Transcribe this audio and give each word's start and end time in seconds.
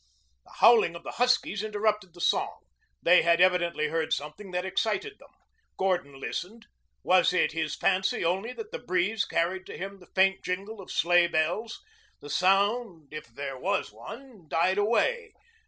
The 0.45 0.53
howling 0.61 0.95
of 0.95 1.03
the 1.03 1.11
huskies 1.21 1.61
interrupted 1.63 2.15
the 2.15 2.21
song. 2.21 2.61
They 3.03 3.21
had 3.21 3.39
evidently 3.39 3.89
heard 3.89 4.13
something 4.13 4.49
that 4.49 4.65
excited 4.65 5.19
them. 5.19 5.29
Gordon 5.77 6.19
listened. 6.19 6.65
Was 7.03 7.31
it 7.33 7.53
in 7.53 7.61
his 7.61 7.75
fancy 7.75 8.25
only 8.25 8.51
that 8.53 8.71
the 8.71 8.79
breeze 8.79 9.25
carried 9.25 9.67
to 9.67 9.77
him 9.77 9.99
the 9.99 10.07
faint 10.15 10.43
jingle 10.43 10.81
of 10.81 10.89
sleigh 10.89 11.27
bells? 11.27 11.81
The 12.19 12.31
sound, 12.31 13.13
if 13.13 13.37
it 13.37 13.61
was 13.61 13.93
one, 13.93 14.47
died 14.47 14.79
away. 14.79 15.33